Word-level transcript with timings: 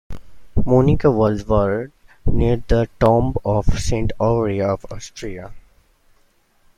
Monica 0.65 1.11
was 1.11 1.43
buried 1.43 1.91
near 2.25 2.57
the 2.67 2.89
tomb 2.99 3.35
of 3.45 3.65
Saint 3.79 4.11
Aurea 4.19 4.73
of 4.73 4.83
Ostia. 4.91 5.53